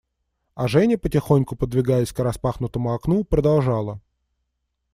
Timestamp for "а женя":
0.55-0.97